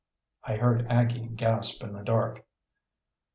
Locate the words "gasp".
1.27-1.83